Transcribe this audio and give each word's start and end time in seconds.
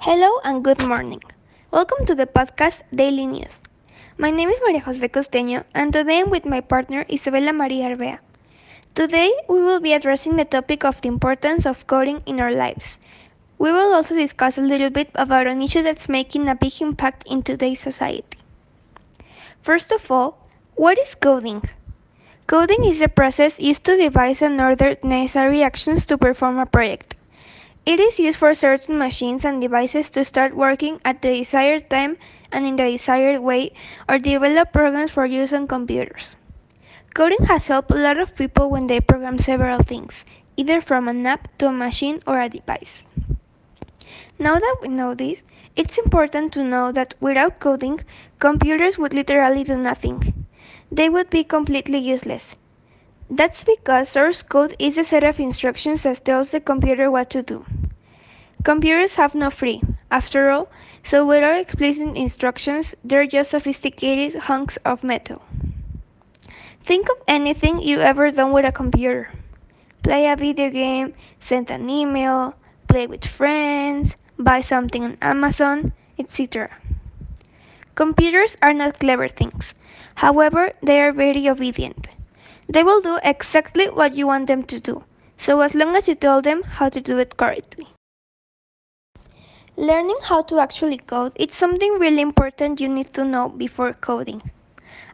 Hello 0.00 0.38
and 0.44 0.62
good 0.62 0.78
morning. 0.86 1.20
Welcome 1.72 2.06
to 2.06 2.14
the 2.14 2.24
podcast 2.24 2.82
Daily 2.94 3.26
News. 3.26 3.58
My 4.16 4.30
name 4.30 4.48
is 4.48 4.60
Maria 4.64 4.78
Jose 4.78 5.08
Costeño 5.08 5.64
and 5.74 5.92
today 5.92 6.20
I'm 6.20 6.30
with 6.30 6.46
my 6.46 6.60
partner 6.60 7.04
Isabella 7.10 7.52
Maria 7.52 7.88
Arbea. 7.88 8.20
Today 8.94 9.32
we 9.48 9.60
will 9.60 9.80
be 9.80 9.92
addressing 9.92 10.36
the 10.36 10.44
topic 10.44 10.84
of 10.84 11.00
the 11.00 11.08
importance 11.08 11.66
of 11.66 11.88
coding 11.88 12.22
in 12.26 12.38
our 12.38 12.52
lives. 12.52 12.96
We 13.58 13.72
will 13.72 13.92
also 13.92 14.14
discuss 14.14 14.56
a 14.56 14.62
little 14.62 14.88
bit 14.88 15.10
about 15.16 15.48
an 15.48 15.60
issue 15.60 15.82
that's 15.82 16.08
making 16.08 16.48
a 16.48 16.54
big 16.54 16.80
impact 16.80 17.24
in 17.26 17.42
today's 17.42 17.80
society. 17.80 18.38
First 19.62 19.90
of 19.90 20.08
all, 20.12 20.38
what 20.76 20.96
is 20.96 21.16
coding? 21.16 21.62
Coding 22.46 22.84
is 22.84 23.00
the 23.00 23.08
process 23.08 23.58
used 23.58 23.82
to 23.86 23.96
devise 23.96 24.42
and 24.42 24.60
order 24.60 24.94
necessary 25.02 25.64
actions 25.64 26.06
to 26.06 26.16
perform 26.16 26.60
a 26.60 26.66
project. 26.66 27.16
It 27.88 28.00
is 28.00 28.18
used 28.20 28.36
for 28.36 28.54
certain 28.54 28.98
machines 28.98 29.46
and 29.46 29.62
devices 29.62 30.10
to 30.10 30.22
start 30.22 30.54
working 30.54 31.00
at 31.06 31.22
the 31.22 31.38
desired 31.38 31.88
time 31.88 32.18
and 32.52 32.66
in 32.66 32.76
the 32.76 32.84
desired 32.84 33.40
way 33.40 33.72
or 34.06 34.18
develop 34.18 34.74
programs 34.74 35.10
for 35.10 35.24
use 35.24 35.54
on 35.54 35.66
computers. 35.66 36.36
Coding 37.14 37.46
has 37.46 37.68
helped 37.68 37.90
a 37.90 37.94
lot 37.94 38.18
of 38.18 38.36
people 38.36 38.68
when 38.68 38.88
they 38.88 39.00
program 39.00 39.38
several 39.38 39.82
things, 39.82 40.26
either 40.58 40.82
from 40.82 41.08
an 41.08 41.26
app 41.26 41.48
to 41.56 41.68
a 41.68 41.72
machine 41.72 42.20
or 42.26 42.38
a 42.38 42.50
device. 42.50 43.04
Now 44.38 44.58
that 44.58 44.76
we 44.82 44.88
know 44.88 45.14
this, 45.14 45.40
it's 45.74 45.96
important 45.96 46.52
to 46.52 46.64
know 46.64 46.92
that 46.92 47.14
without 47.20 47.58
coding, 47.58 48.00
computers 48.38 48.98
would 48.98 49.14
literally 49.14 49.64
do 49.64 49.78
nothing. 49.78 50.44
They 50.92 51.08
would 51.08 51.30
be 51.30 51.42
completely 51.42 52.00
useless. 52.00 52.54
That's 53.30 53.64
because 53.64 54.10
source 54.10 54.42
code 54.42 54.76
is 54.78 54.98
a 54.98 55.04
set 55.04 55.24
of 55.24 55.40
instructions 55.40 56.02
that 56.02 56.24
tells 56.24 56.50
the 56.50 56.60
computer 56.60 57.10
what 57.10 57.30
to 57.30 57.42
do. 57.42 57.64
Computers 58.64 59.14
have 59.14 59.34
no 59.34 59.50
free, 59.50 59.80
after 60.10 60.50
all, 60.50 60.68
so 61.02 61.24
without 61.24 61.60
explicit 61.60 62.16
instructions, 62.16 62.94
they're 63.04 63.26
just 63.26 63.50
sophisticated 63.52 64.34
hunks 64.42 64.76
of 64.84 65.04
metal. 65.04 65.42
Think 66.82 67.08
of 67.08 67.16
anything 67.28 67.80
you 67.80 68.00
ever 68.00 68.30
done 68.30 68.52
with 68.52 68.64
a 68.64 68.72
computer. 68.72 69.30
Play 70.02 70.26
a 70.26 70.36
video 70.36 70.70
game, 70.70 71.14
send 71.38 71.70
an 71.70 71.88
email, 71.88 72.54
play 72.88 73.06
with 73.06 73.26
friends, 73.26 74.16
buy 74.38 74.60
something 74.60 75.04
on 75.04 75.18
Amazon, 75.20 75.92
etc. 76.18 76.70
Computers 77.94 78.56
are 78.62 78.72
not 78.72 78.98
clever 78.98 79.28
things. 79.28 79.74
However, 80.14 80.72
they 80.82 81.00
are 81.00 81.12
very 81.12 81.48
obedient. 81.48 82.08
They 82.68 82.82
will 82.82 83.00
do 83.00 83.18
exactly 83.22 83.88
what 83.88 84.14
you 84.14 84.26
want 84.26 84.46
them 84.46 84.62
to 84.64 84.80
do, 84.80 85.04
so 85.36 85.60
as 85.60 85.74
long 85.74 85.94
as 85.94 86.08
you 86.08 86.14
tell 86.14 86.42
them 86.42 86.62
how 86.62 86.88
to 86.88 87.00
do 87.00 87.18
it 87.18 87.36
correctly. 87.36 87.86
Learning 89.78 90.18
how 90.24 90.42
to 90.42 90.58
actually 90.58 90.98
code 90.98 91.34
is 91.36 91.54
something 91.54 92.00
really 92.00 92.20
important 92.20 92.80
you 92.80 92.88
need 92.88 93.12
to 93.14 93.24
know 93.24 93.48
before 93.48 93.92
coding. 93.92 94.42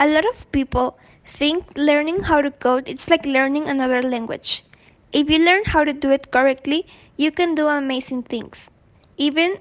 A 0.00 0.08
lot 0.08 0.24
of 0.24 0.50
people 0.50 0.98
think 1.26 1.76
learning 1.76 2.20
how 2.20 2.40
to 2.40 2.50
code 2.50 2.88
is 2.88 3.10
like 3.10 3.26
learning 3.26 3.68
another 3.68 4.02
language. 4.02 4.64
If 5.12 5.28
you 5.28 5.40
learn 5.40 5.64
how 5.66 5.84
to 5.84 5.92
do 5.92 6.10
it 6.10 6.30
correctly, 6.30 6.86
you 7.18 7.30
can 7.30 7.54
do 7.54 7.66
amazing 7.66 8.22
things. 8.22 8.70
Even 9.18 9.58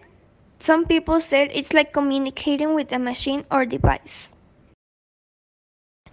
some 0.60 0.86
people 0.86 1.20
said 1.20 1.50
it's 1.54 1.74
like 1.74 1.92
communicating 1.92 2.74
with 2.74 2.94
a 2.94 2.98
machine 2.98 3.44
or 3.52 3.66
device. 3.66 4.30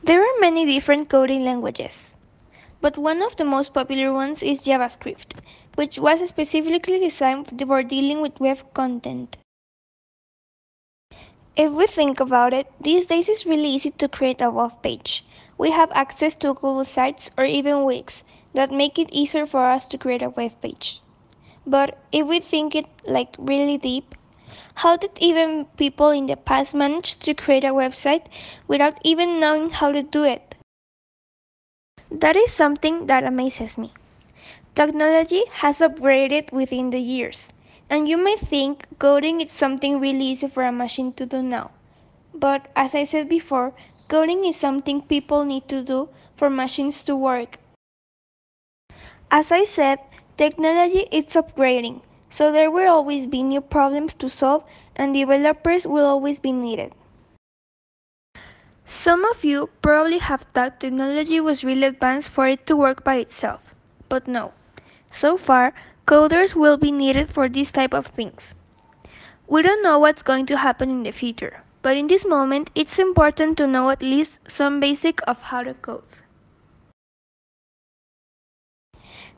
There 0.03 0.21
are 0.21 0.41
many 0.41 0.67
different 0.67 1.09
coding 1.09 1.45
languages, 1.45 2.17
but 2.81 2.99
one 2.99 3.23
of 3.23 3.37
the 3.37 3.45
most 3.45 3.73
popular 3.73 4.13
ones 4.13 4.43
is 4.43 4.61
JavaScript, 4.61 5.39
which 5.75 5.99
was 5.99 6.27
specifically 6.29 6.99
designed 6.99 7.49
for 7.67 7.83
dealing 7.83 8.21
with 8.21 8.41
web 8.41 8.59
content. 8.75 9.37
If 11.55 11.71
we 11.71 11.87
think 11.87 12.21
about 12.21 12.55
it, 12.55 12.73
these 12.81 13.07
days 13.07 13.29
it's 13.29 13.45
really 13.45 13.69
easy 13.69 13.91
to 13.91 14.09
create 14.09 14.41
a 14.41 14.51
web 14.51 14.83
page. 14.83 15.25
We 15.59 15.71
have 15.71 15.93
access 15.93 16.35
to 16.37 16.55
Google 16.55 16.85
Sites 16.85 17.31
or 17.37 17.45
even 17.45 17.85
Wix 17.85 18.25
that 18.55 18.73
make 18.73 18.99
it 18.99 19.13
easier 19.13 19.47
for 19.47 19.67
us 19.67 19.87
to 19.89 19.99
create 19.99 20.23
a 20.23 20.31
web 20.31 20.61
page. 20.63 21.03
But 21.67 21.99
if 22.11 22.27
we 22.27 22.41
think 22.41 22.75
it 22.75 22.87
like 23.05 23.37
really 23.39 23.77
deep, 23.79 24.15
how 24.77 24.97
did 24.97 25.13
even 25.21 25.67
people 25.77 26.11
in 26.11 26.27
the 26.27 26.37
past 26.37 26.75
manage 26.75 27.17
to 27.21 27.35
create 27.35 27.65
a 27.65 27.69
website 27.69 28.27
without 28.67 28.99
even 29.05 29.39
knowing 29.39 29.71
how 29.71 29.93
to 29.93 30.03
do 30.03 30.25
it? 30.25 30.55
That 32.11 32.37
is 32.37 32.53
something 32.53 33.07
that 33.07 33.25
amazes 33.25 33.77
me. 33.77 33.93
Technology 34.75 35.45
has 35.51 35.81
upgraded 35.81 36.51
within 36.51 36.89
the 36.89 36.99
years, 36.99 37.51
and 37.91 38.09
you 38.09 38.17
may 38.17 38.37
think 38.37 38.87
coding 38.99 39.43
is 39.43 39.53
something 39.53 40.01
really 40.01 40.25
easy 40.25 40.49
for 40.49 40.63
a 40.63 40.73
machine 40.73 41.13
to 41.13 41.27
do 41.27 41.43
now. 41.43 41.71
But 42.33 42.69
as 42.75 42.95
I 42.95 43.05
said 43.05 43.29
before, 43.29 43.75
coding 44.09 44.47
is 44.47 44.57
something 44.57 45.03
people 45.03 45.45
need 45.45 45.69
to 45.69 45.85
do 45.85 46.09
for 46.37 46.49
machines 46.49 47.03
to 47.05 47.15
work. 47.15 47.59
As 49.31 49.53
I 49.53 49.65
said, 49.65 49.99
technology 50.39 51.07
is 51.13 51.27
upgrading, 51.37 52.01
so 52.31 52.51
there 52.51 52.71
will 52.71 52.91
always 52.91 53.27
be 53.27 53.43
new 53.43 53.61
problems 53.61 54.15
to 54.15 54.29
solve 54.31 54.65
and 54.97 55.13
developers 55.13 55.87
will 55.87 56.07
always 56.07 56.39
be 56.39 56.51
needed. 56.51 56.95
Some 58.87 59.27
of 59.27 59.45
you 59.45 59.69
probably 59.83 60.17
have 60.17 60.47
thought 60.55 60.81
technology 60.81 61.41
was 61.41 61.63
really 61.63 61.89
advanced 61.89 62.31
for 62.31 62.49
it 62.49 62.67
to 62.69 62.75
work 62.75 63.05
by 63.05 63.17
itself, 63.17 63.75
but 64.09 64.27
no. 64.27 64.55
So 65.13 65.37
far, 65.37 65.75
coders 66.07 66.57
will 66.57 66.79
be 66.79 66.91
needed 66.91 67.31
for 67.31 67.49
these 67.49 67.71
type 67.71 67.93
of 67.95 68.07
things. 68.07 68.57
We 69.47 69.61
don't 69.63 69.83
know 69.83 69.99
what's 69.99 70.23
going 70.23 70.47
to 70.47 70.57
happen 70.57 70.89
in 70.89 71.03
the 71.03 71.13
future, 71.13 71.63
but 71.83 71.97
in 71.97 72.07
this 72.07 72.25
moment 72.25 72.71
it's 72.75 72.99
important 72.99 73.59
to 73.59 73.67
know 73.67 73.91
at 73.91 74.01
least 74.03 74.41
some 74.49 74.81
basic 74.81 75.21
of 75.29 75.41
how 75.43 75.63
to 75.63 75.75
code. 75.75 76.03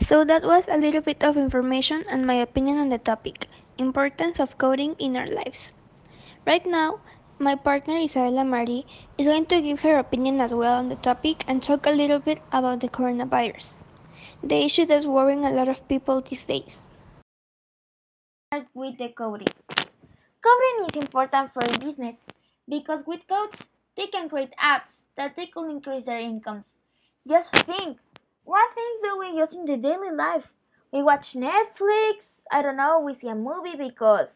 So 0.00 0.24
that 0.24 0.44
was 0.44 0.68
a 0.68 0.76
little 0.76 1.00
bit 1.00 1.24
of 1.24 1.36
information 1.36 2.04
and 2.08 2.26
my 2.26 2.34
opinion 2.34 2.78
on 2.78 2.88
the 2.90 2.98
topic, 2.98 3.48
importance 3.76 4.38
of 4.38 4.56
coding 4.56 4.94
in 4.98 5.16
our 5.16 5.26
lives. 5.26 5.72
Right 6.46 6.64
now, 6.64 7.00
my 7.38 7.56
partner 7.56 7.96
Isabella 7.96 8.44
Marie 8.44 8.86
is 9.18 9.26
going 9.26 9.46
to 9.46 9.60
give 9.60 9.80
her 9.80 9.98
opinion 9.98 10.40
as 10.40 10.54
well 10.54 10.78
on 10.78 10.88
the 10.88 10.96
topic 10.96 11.44
and 11.48 11.60
talk 11.60 11.86
a 11.86 11.90
little 11.90 12.20
bit 12.20 12.40
about 12.52 12.80
the 12.80 12.88
coronavirus, 12.88 13.84
the 14.42 14.64
issue 14.64 14.86
that's 14.86 15.06
worrying 15.06 15.44
a 15.44 15.50
lot 15.50 15.68
of 15.68 15.86
people 15.88 16.20
these 16.20 16.44
days. 16.44 16.90
Start 18.52 18.66
with 18.74 18.98
the 18.98 19.08
coding. 19.08 19.48
Coding 19.76 20.86
is 20.88 21.02
important 21.02 21.52
for 21.52 21.64
a 21.64 21.78
business 21.78 22.16
because 22.68 23.02
with 23.06 23.20
codes 23.28 23.58
they 23.96 24.06
can 24.08 24.28
create 24.28 24.52
apps 24.62 24.92
that 25.16 25.34
they 25.36 25.46
could 25.46 25.70
increase 25.70 26.04
their 26.04 26.20
incomes. 26.20 26.64
Just 27.26 27.50
think, 27.66 27.98
what 28.44 28.74
things 28.74 29.00
do 29.02 29.18
we 29.18 29.38
use 29.38 29.48
in 29.52 29.64
the 29.64 29.76
daily 29.76 30.14
life? 30.14 30.44
We 30.92 31.02
watch 31.02 31.34
Netflix, 31.34 32.18
I 32.52 32.62
don't 32.62 32.76
know, 32.76 33.00
we 33.00 33.16
see 33.20 33.28
a 33.28 33.34
movie 33.34 33.76
because 33.76 34.28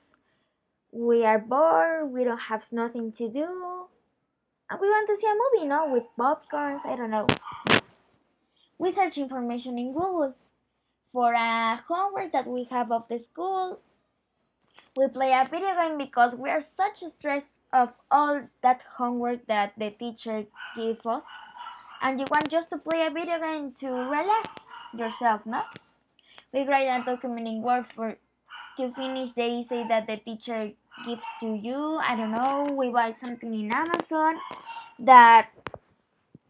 we 0.92 1.24
are 1.24 1.38
bored, 1.38 2.10
we 2.10 2.24
don't 2.24 2.38
have 2.38 2.62
nothing 2.72 3.12
to 3.12 3.28
do, 3.28 3.86
and 4.70 4.80
we 4.80 4.88
want 4.88 5.08
to 5.08 5.16
see 5.20 5.26
a 5.26 5.34
movie, 5.34 5.64
you 5.64 5.68
know, 5.68 5.92
with 5.92 6.04
popcorns, 6.18 6.84
I 6.84 6.96
don't 6.96 7.10
know. 7.10 7.26
We 8.78 8.94
search 8.94 9.18
information 9.18 9.78
in 9.78 9.92
Google 9.92 10.34
for 11.12 11.32
a 11.32 11.76
homework 11.88 12.32
that 12.32 12.46
we 12.46 12.64
have 12.70 12.92
of 12.92 13.04
the 13.08 13.20
school. 13.32 13.80
We 14.96 15.08
play 15.08 15.32
a 15.32 15.48
video 15.48 15.74
game 15.74 15.98
because 15.98 16.34
we 16.36 16.48
are 16.50 16.64
such 16.76 17.02
stressed 17.18 17.46
of 17.72 17.90
all 18.10 18.40
that 18.62 18.80
homework 18.96 19.46
that 19.46 19.72
the 19.78 19.90
teacher 19.90 20.44
gave 20.76 21.04
us 21.04 21.22
and 22.02 22.18
you 22.18 22.26
want 22.30 22.50
just 22.50 22.70
to 22.70 22.78
play 22.78 23.06
a 23.06 23.10
video 23.10 23.38
game 23.40 23.74
to 23.80 23.86
relax 23.86 24.48
yourself, 24.96 25.42
no? 25.44 25.62
We 26.52 26.60
write 26.66 26.88
a 26.88 27.04
document 27.04 27.46
in 27.46 27.62
Word 27.62 27.86
for 27.94 28.16
to 28.78 28.92
finish 28.94 29.30
the 29.34 29.42
essay 29.42 29.84
that 29.88 30.06
the 30.06 30.16
teacher 30.18 30.70
gives 31.04 31.22
to 31.40 31.54
you. 31.54 31.98
I 32.02 32.16
don't 32.16 32.30
know. 32.30 32.74
We 32.76 32.90
buy 32.90 33.14
something 33.20 33.52
in 33.52 33.72
Amazon 33.72 34.36
that 35.00 35.50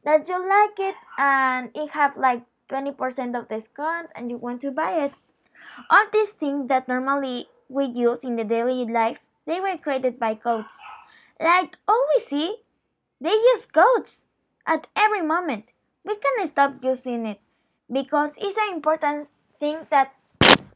that 0.05 0.29
you 0.29 0.39
like 0.39 0.79
it 0.79 0.95
and 1.19 1.71
it 1.75 1.91
have 1.91 2.17
like 2.17 2.43
20% 2.71 3.39
of 3.39 3.49
discount 3.49 4.09
and 4.15 4.31
you 4.31 4.37
want 4.37 4.61
to 4.63 4.71
buy 4.71 5.05
it. 5.05 5.13
All 5.91 6.07
these 6.13 6.31
things 6.41 6.69
that 6.69 6.89
normally 6.89 7.47
we 7.69 7.87
use 7.87 8.19
in 8.23 8.37
the 8.37 8.45
daily 8.45 8.91
life, 8.91 9.19
they 9.47 9.61
were 9.61 9.77
created 9.79 10.19
by 10.19 10.35
codes. 10.35 10.69
Like 11.41 11.77
all 11.87 12.05
we 12.17 12.25
see, 12.29 12.57
they 13.21 13.31
use 13.31 13.63
codes 13.73 14.11
at 14.67 14.87
every 14.97 15.23
moment. 15.23 15.65
We 16.05 16.17
can 16.17 16.51
stop 16.51 16.75
using 16.83 17.27
it 17.27 17.41
because 17.93 18.31
it's 18.37 18.59
an 18.69 18.75
important 18.77 19.29
thing 19.61 19.79
that 19.91 20.13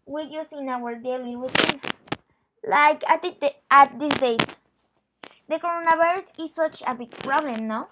we 0.06 0.22
use 0.24 0.46
in 0.52 0.68
our 0.68 0.94
daily 0.96 1.36
routine. 1.36 1.80
Like 2.68 3.02
at, 3.08 3.22
the, 3.22 3.50
at 3.70 3.98
these 3.98 4.14
days, 4.14 4.40
the 5.48 5.56
coronavirus 5.56 6.24
is 6.38 6.50
such 6.54 6.82
a 6.86 6.94
big 6.94 7.10
problem, 7.18 7.66
no? 7.66 7.88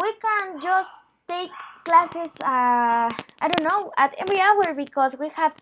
We 0.00 0.12
can 0.20 0.60
just 0.60 0.88
take 1.28 1.50
classes, 1.84 2.30
uh, 2.40 3.08
I 3.40 3.48
don't 3.48 3.62
know, 3.62 3.92
at 3.96 4.14
every 4.18 4.40
hour 4.40 4.74
because 4.74 5.14
we 5.18 5.28
have 5.36 5.52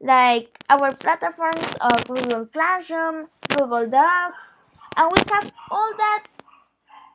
like 0.00 0.48
our 0.68 0.94
platforms 0.94 1.66
of 1.80 2.06
Google 2.06 2.46
Classroom, 2.46 3.28
Google 3.48 3.88
Docs, 3.88 4.36
and 4.96 5.10
we 5.12 5.22
have 5.32 5.50
all 5.70 5.92
that 5.96 6.24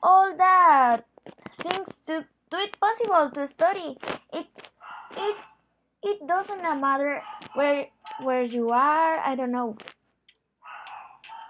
all 0.01 0.35
that 0.37 1.05
things 1.61 1.87
to 2.07 2.25
do 2.51 2.57
it 2.57 2.77
possible 2.79 3.31
to 3.33 3.49
study. 3.55 3.97
It 4.33 4.47
it 5.17 5.37
it 6.03 6.27
doesn't 6.27 6.61
matter 6.81 7.21
where 7.53 7.87
where 8.21 8.43
you 8.43 8.69
are. 8.71 9.19
I 9.19 9.35
don't 9.35 9.51
know. 9.51 9.77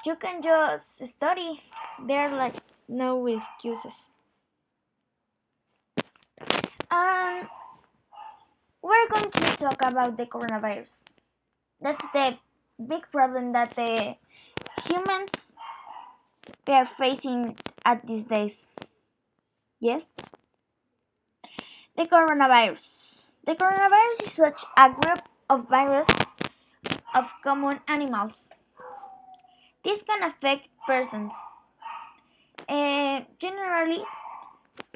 You 0.06 0.16
can 0.16 0.42
just 0.44 1.16
study. 1.16 1.62
There 2.08 2.30
are 2.30 2.36
like 2.36 2.56
no 2.88 3.26
excuses. 3.28 3.98
And 6.92 7.48
we're 8.84 9.02
going 9.14 9.32
to 9.32 9.58
talk 9.58 9.78
about 9.82 10.18
the 10.18 10.26
coronavirus. 10.26 10.88
That's 11.82 12.02
the 12.14 12.38
big 12.88 13.02
problem 13.12 13.54
that 13.54 13.76
the 13.76 14.16
humans 14.86 15.30
are 16.68 16.90
facing 16.98 17.56
at 17.86 18.06
these 18.08 18.24
days. 18.26 18.54
Yes? 19.80 20.02
The 21.98 22.06
coronavirus. 22.06 22.80
The 23.46 23.54
coronavirus 23.54 24.28
is 24.28 24.32
such 24.36 24.60
a 24.78 24.90
group 24.90 25.20
of 25.50 25.68
viruses 25.70 26.26
of 27.14 27.26
common 27.44 27.80
animals. 27.88 28.32
This 29.84 30.00
can 30.08 30.32
affect 30.32 30.68
persons. 30.88 31.32
Uh, 32.70 33.20
generally, 33.42 34.02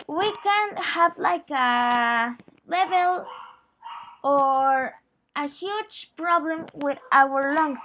we 0.07 0.31
can 0.41 0.77
have 0.77 1.11
like 1.17 1.49
a 1.51 2.35
level 2.67 3.25
or 4.27 4.93
a 5.35 5.47
huge 5.47 5.97
problem 6.17 6.65
with 6.73 6.97
our 7.11 7.55
lungs 7.55 7.79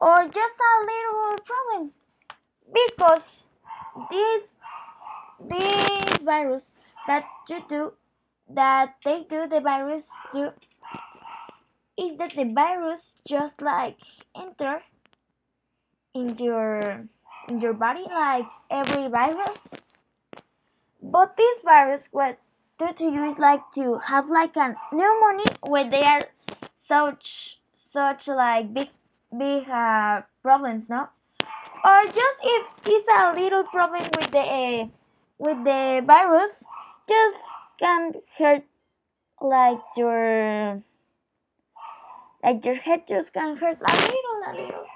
or 0.00 0.24
just 0.24 0.64
a 0.68 0.74
little 0.90 1.38
problem 1.50 1.90
because 2.78 3.26
this 4.10 4.42
this 5.50 6.18
virus 6.24 6.62
that 7.06 7.24
you 7.48 7.60
do 7.68 7.92
that 8.54 8.94
they 9.04 9.18
do 9.28 9.46
the 9.50 9.60
virus 9.60 10.04
do 10.32 10.48
is 11.98 12.16
that 12.18 12.32
the 12.36 12.44
virus 12.54 13.00
just 13.28 13.60
like 13.60 13.96
enter 14.36 14.80
in 16.14 16.36
your 16.38 17.04
in 17.48 17.60
your 17.60 17.74
body 17.74 18.04
like 18.08 18.44
every 18.70 19.08
virus. 19.08 19.58
But 21.02 21.36
this 21.36 21.58
virus 21.64 22.02
what 22.10 22.38
do 22.78 22.86
to 22.98 23.04
you 23.04 23.32
is 23.32 23.38
like 23.38 23.62
to 23.74 23.98
have 24.06 24.28
like 24.28 24.54
a 24.56 24.74
pneumonia 24.92 25.56
where 25.62 25.90
they 25.90 26.02
are 26.02 26.20
such 26.88 27.24
such 27.92 28.26
like 28.26 28.72
big 28.74 28.88
big 29.36 29.68
uh, 29.68 30.20
problems 30.42 30.84
no? 30.88 31.08
Or 31.84 32.04
just 32.04 32.38
if 32.42 32.66
it's 32.84 33.08
a 33.08 33.32
little 33.40 33.64
problem 33.64 34.02
with 34.18 34.30
the 34.30 34.38
uh, 34.40 34.86
with 35.38 35.64
the 35.64 36.02
virus 36.06 36.52
just 37.08 37.36
can 37.80 38.12
hurt 38.38 38.64
like 39.40 39.80
your 39.96 40.82
like 42.42 42.64
your 42.64 42.74
head 42.76 43.02
just 43.08 43.32
can 43.32 43.56
hurt 43.56 43.78
a 43.80 43.94
little 43.94 44.38
a 44.46 44.52
little. 44.52 44.86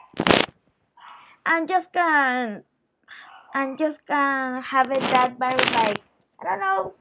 And 1.47 1.67
just 1.67 1.93
can 1.93 2.63
and 3.55 3.79
just 3.79 3.99
can 4.07 4.63
have 4.63 4.91
it 4.91 5.01
that 5.01 5.39
virus 5.39 5.73
like 5.73 6.01
I 6.41 6.45
don't 6.45 6.61
know 6.61 6.95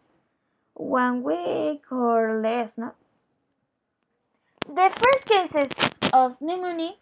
one 0.79 1.23
week 1.23 1.83
or 1.91 2.39
less 2.41 2.69
no? 2.77 2.93
The 4.65 4.89
first 4.95 5.25
cases 5.25 5.91
of 6.13 6.37
pneumonia 6.39 6.93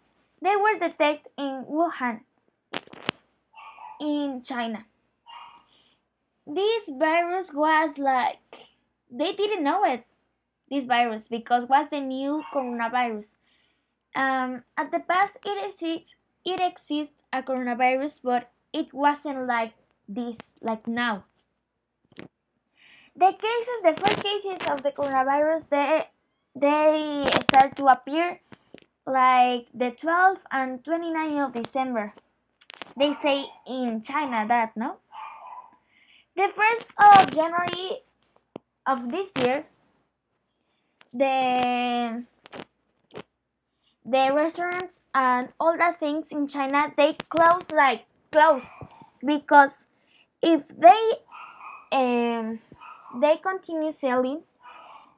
they 0.42 0.56
were 0.56 0.78
detected 0.80 1.30
in 1.38 1.64
Wuhan 1.70 2.20
in 4.00 4.42
China. 4.44 4.84
This 6.44 6.82
virus 6.88 7.46
was 7.54 7.94
like 7.98 8.40
they 9.12 9.32
didn't 9.34 9.62
know 9.62 9.84
it 9.84 10.04
this 10.68 10.84
virus 10.84 11.22
because 11.30 11.68
was 11.68 11.86
the 11.92 12.00
new 12.00 12.42
coronavirus. 12.52 13.26
Um, 14.16 14.64
at 14.76 14.90
the 14.90 14.98
past 14.98 15.34
it 15.44 15.70
exists 15.70 16.10
it 16.44 16.60
exists 16.60 17.14
a 17.32 17.42
coronavirus 17.42 18.12
but 18.24 18.50
it 18.72 18.92
wasn't 18.92 19.46
like 19.46 19.72
this 20.08 20.34
like 20.62 20.88
now 20.88 21.24
the 23.18 23.32
cases 23.44 23.78
the 23.82 23.94
first 24.00 24.22
cases 24.22 24.60
of 24.70 24.82
the 24.82 24.92
coronavirus 24.92 25.62
they 25.70 26.06
they 26.54 27.24
start 27.48 27.76
to 27.76 27.86
appear 27.86 28.38
like 29.06 29.66
the 29.74 29.90
12th 30.02 30.44
and 30.52 30.84
29th 30.84 31.46
of 31.46 31.62
december. 31.64 32.12
They 32.96 33.12
say 33.22 33.44
in 33.66 34.02
china 34.02 34.46
that 34.48 34.76
no? 34.76 34.96
The 36.36 36.48
1st 36.54 36.86
of 37.08 37.34
January 37.34 37.98
of 38.86 39.10
this 39.10 39.28
year, 39.42 39.66
the 41.12 42.24
the 44.06 44.30
restaurants 44.32 44.94
and 45.14 45.48
all 45.58 45.76
the 45.76 45.94
things 45.98 46.24
in 46.30 46.48
China 46.48 46.92
they 46.96 47.16
close 47.28 47.64
like 47.74 48.04
close 48.32 48.62
because 49.26 49.70
if 50.42 50.62
they 50.78 51.02
um, 51.92 52.58
they 53.20 53.36
continue 53.42 53.92
selling, 54.00 54.42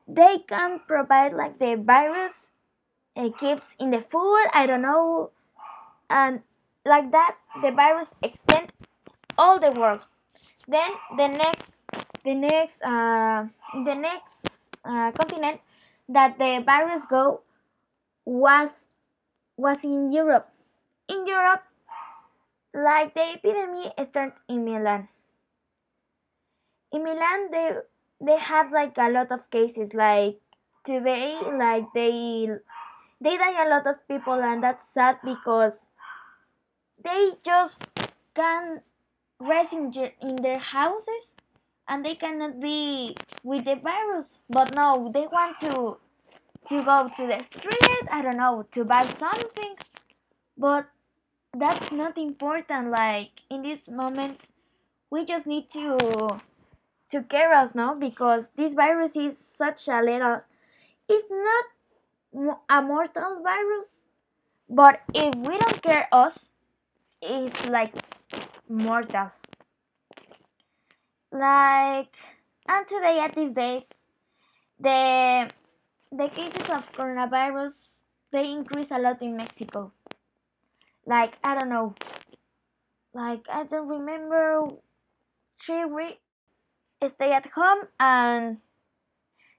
they 0.08 0.38
can 0.48 0.80
provide 0.86 1.32
like 1.32 1.58
the 1.58 1.76
virus 1.84 2.32
uh, 3.16 3.28
keeps 3.38 3.62
in 3.78 3.90
the 3.90 4.04
food. 4.10 4.46
I 4.52 4.66
don't 4.66 4.82
know, 4.82 5.30
and 6.08 6.40
like 6.84 7.10
that 7.12 7.36
the 7.62 7.70
virus 7.70 8.08
extend 8.22 8.72
all 9.38 9.60
the 9.60 9.72
world. 9.72 10.00
Then 10.68 10.90
the 11.16 11.28
next, 11.28 11.62
the 12.24 12.34
next, 12.34 12.76
uh, 12.82 13.46
the 13.84 13.94
next 13.94 14.30
uh, 14.84 15.10
continent 15.12 15.60
that 16.08 16.38
the 16.38 16.62
virus 16.64 17.02
go 17.10 17.40
was 18.24 18.70
was 19.56 19.78
in 19.82 20.12
Europe. 20.12 20.48
In 21.08 21.26
Europe, 21.26 21.62
like 22.74 23.14
the 23.14 23.34
epidemic 23.34 23.92
started 24.10 24.32
in 24.48 24.64
Milan. 24.64 25.08
In 26.92 27.04
Milan, 27.04 27.50
they 27.50 27.70
they 28.20 28.38
have 28.38 28.72
like 28.72 28.96
a 28.98 29.10
lot 29.10 29.32
of 29.32 29.50
cases. 29.50 29.90
Like 29.94 30.38
today, 30.86 31.38
like 31.58 31.84
they 31.94 32.48
they 33.20 33.36
die 33.36 33.66
a 33.66 33.68
lot 33.68 33.86
of 33.86 33.96
people, 34.08 34.34
and 34.34 34.62
that's 34.62 34.82
sad 34.94 35.18
because 35.24 35.72
they 37.04 37.30
just 37.44 37.76
can't 38.34 38.82
rest 39.38 39.72
in, 39.72 39.92
in 40.20 40.36
their 40.36 40.58
houses 40.58 41.24
and 41.88 42.04
they 42.04 42.14
cannot 42.14 42.60
be 42.60 43.16
with 43.42 43.64
the 43.64 43.74
virus. 43.76 44.26
But 44.48 44.74
no, 44.74 45.10
they 45.12 45.26
want 45.26 45.60
to 45.60 45.96
to 46.68 46.84
go 46.84 47.10
to 47.16 47.26
the 47.26 47.42
street, 47.44 48.08
I 48.12 48.22
don't 48.22 48.36
know, 48.36 48.64
to 48.74 48.84
buy 48.84 49.02
something. 49.18 49.74
But 50.56 50.86
that's 51.56 51.90
not 51.90 52.16
important. 52.16 52.90
Like 52.90 53.30
in 53.50 53.62
this 53.62 53.80
moment, 53.88 54.40
we 55.10 55.26
just 55.26 55.46
need 55.46 55.68
to 55.72 56.40
to 57.12 57.22
care 57.24 57.52
us 57.52 57.70
now 57.74 57.94
because 57.94 58.44
this 58.56 58.72
virus 58.74 59.12
is 59.14 59.34
such 59.58 59.88
a 59.88 60.00
little. 60.02 60.40
It's 61.08 61.28
not 61.30 62.60
a 62.70 62.82
mortal 62.82 63.42
virus, 63.42 63.86
but 64.68 65.00
if 65.14 65.34
we 65.34 65.58
don't 65.58 65.82
care 65.82 66.08
us, 66.12 66.38
it's 67.22 67.66
like 67.66 67.92
mortal. 68.68 69.30
Like, 71.32 72.08
and 72.68 72.88
today 72.88 73.20
at 73.20 73.34
these 73.34 73.54
days, 73.54 73.82
the 74.78 75.50
the 76.12 76.28
cases 76.34 76.68
of 76.70 76.82
coronavirus 76.96 77.72
they 78.32 78.50
increase 78.50 78.90
a 78.90 78.98
lot 78.98 79.20
in 79.22 79.36
Mexico. 79.36 79.92
Like 81.06 81.34
I 81.42 81.58
don't 81.58 81.68
know, 81.68 81.94
like 83.14 83.44
I 83.52 83.64
don't 83.64 83.88
remember 83.88 84.68
three 85.64 85.84
weeks 85.84 86.20
stay 87.08 87.32
at 87.32 87.46
home 87.54 87.88
and 87.98 88.58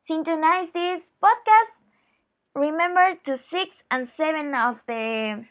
synchronize 0.07 0.69
this 0.74 1.01
podcast. 1.24 1.74
Remember 2.55 3.15
to 3.25 3.38
six 3.50 3.71
and 3.89 4.10
seven 4.17 4.53
of 4.53 4.77
the 4.88 5.45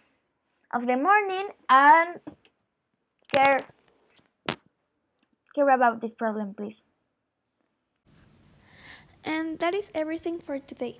of 0.72 0.86
the 0.86 0.96
morning 0.96 1.48
and 1.68 2.20
care 3.34 3.66
care 5.54 5.68
about 5.74 6.00
this 6.00 6.12
problem, 6.18 6.54
please. 6.54 6.76
And 9.24 9.58
that 9.58 9.74
is 9.74 9.90
everything 9.94 10.38
for 10.38 10.58
today. 10.58 10.98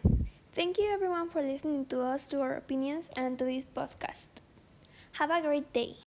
Thank 0.53 0.79
you 0.79 0.91
everyone 0.93 1.31
for 1.31 1.43
listening 1.43 1.87
to 1.87 2.01
us, 2.01 2.29
to 2.29 2.41
our 2.41 2.55
opinions, 2.55 3.11
and 3.17 3.39
to 3.39 3.45
this 3.45 3.65
podcast. 3.65 4.29
Have 5.13 5.31
a 5.31 5.41
great 5.41 5.73
day. 5.73 6.10